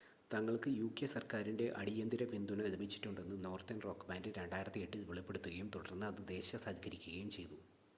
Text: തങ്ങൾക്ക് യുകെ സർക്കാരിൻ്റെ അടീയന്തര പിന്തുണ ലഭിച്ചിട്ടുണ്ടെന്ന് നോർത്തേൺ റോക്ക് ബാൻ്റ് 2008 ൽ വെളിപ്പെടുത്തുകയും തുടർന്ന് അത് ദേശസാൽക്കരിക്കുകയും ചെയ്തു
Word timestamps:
തങ്ങൾക്ക് 0.31 0.69
യുകെ 0.77 1.07
സർക്കാരിൻ്റെ 1.07 1.67
അടീയന്തര 1.79 2.25
പിന്തുണ 2.31 2.65
ലഭിച്ചിട്ടുണ്ടെന്ന് 2.67 3.37
നോർത്തേൺ 3.45 3.79
റോക്ക് 3.85 4.09
ബാൻ്റ് 4.09 4.31
2008 4.35 4.73
ൽ 4.95 5.05
വെളിപ്പെടുത്തുകയും 5.09 5.69
തുടർന്ന് 5.75 6.07
അത് 6.11 6.21
ദേശസാൽക്കരിക്കുകയും 6.29 7.31
ചെയ്തു 7.31 7.59